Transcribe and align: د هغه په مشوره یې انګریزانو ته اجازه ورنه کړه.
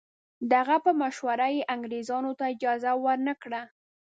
د 0.49 0.51
هغه 0.61 0.77
په 0.85 0.91
مشوره 1.01 1.47
یې 1.55 1.67
انګریزانو 1.73 2.31
ته 2.39 2.43
اجازه 2.53 2.91
ورنه 3.05 3.33
کړه. 3.43 3.61